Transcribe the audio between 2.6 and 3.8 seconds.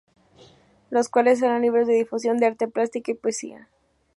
plástica y poesía.